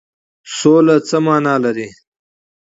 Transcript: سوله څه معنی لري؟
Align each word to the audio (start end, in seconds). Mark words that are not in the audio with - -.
سوله 0.57 0.95
څه 1.07 1.17
معنی 1.25 1.55
لري؟ 1.63 1.87